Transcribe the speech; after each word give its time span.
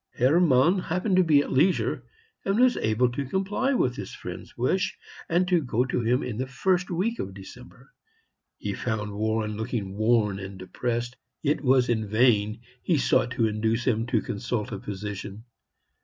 Hermann 0.15 0.79
happened 0.79 1.15
to 1.17 1.23
be 1.23 1.43
at 1.43 1.51
leisure, 1.51 2.03
and 2.43 2.59
was 2.59 2.75
able 2.77 3.11
to 3.11 3.23
comply 3.23 3.75
with 3.75 3.95
his 3.97 4.15
friend's 4.15 4.57
wish, 4.57 4.97
and 5.29 5.47
to 5.47 5.61
go 5.61 5.85
to 5.85 6.01
him 6.01 6.23
in 6.23 6.39
the 6.39 6.47
first 6.47 6.89
week 6.89 7.19
of 7.19 7.35
December. 7.35 7.93
He 8.57 8.73
found 8.73 9.11
Warren 9.13 9.57
looking 9.57 9.95
worn 9.95 10.39
and 10.39 10.57
depressed. 10.57 11.17
It 11.43 11.61
was 11.61 11.87
in 11.87 12.07
vain 12.07 12.61
he 12.81 12.97
sought 12.97 13.29
to 13.33 13.45
induce 13.45 13.85
him 13.85 14.07
to 14.07 14.23
consult 14.23 14.71
a 14.71 14.79
physician. 14.79 15.43